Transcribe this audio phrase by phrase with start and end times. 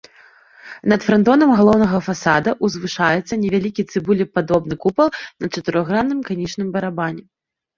[0.91, 5.07] Над франтонам галоўнага фасада ўзвышаецца невялікі цыбулепадобны купал
[5.41, 7.23] на чатырохгранным канічным барабане.